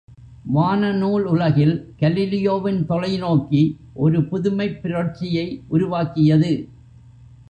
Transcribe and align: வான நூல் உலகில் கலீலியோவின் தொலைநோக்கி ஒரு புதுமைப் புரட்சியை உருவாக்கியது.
வான 0.45 0.91
நூல் 0.91 1.25
உலகில் 1.25 1.93
கலீலியோவின் 1.99 2.79
தொலைநோக்கி 2.89 3.61
ஒரு 3.93 4.27
புதுமைப் 4.27 4.81
புரட்சியை 4.81 5.63
உருவாக்கியது. 5.67 6.51